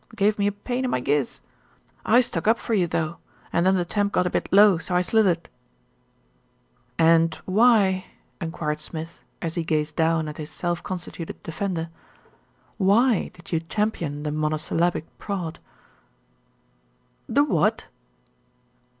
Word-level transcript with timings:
Gave 0.15 0.39
me 0.39 0.47
a 0.47 0.51
pain 0.51 0.83
in 0.83 0.89
my 0.89 0.99
giz. 0.99 1.41
I 2.03 2.21
stuck 2.21 2.47
up 2.47 2.57
for 2.57 2.73
you 2.73 2.87
though, 2.87 3.19
and 3.53 3.63
then 3.67 3.75
the 3.75 3.85
temp 3.85 4.11
got 4.13 4.25
a 4.25 4.31
bit 4.31 4.51
low, 4.51 4.79
so 4.79 4.95
I 4.95 5.01
slithered." 5.01 5.47
"And 6.97 7.35
why," 7.45 8.05
enquired 8.41 8.79
Smith, 8.79 9.21
as 9.43 9.53
he 9.53 9.63
gazed 9.63 9.95
down 9.95 10.27
at 10.27 10.37
his 10.37 10.49
self 10.49 10.81
constituted 10.81 11.43
defender, 11.43 11.91
"why 12.77 13.27
did 13.35 13.51
you 13.51 13.59
champion 13.59 14.23
the 14.23 14.31
monosyllabic 14.31 15.05
prod?" 15.19 15.59
"The 17.29 17.43
what?" 17.43 17.85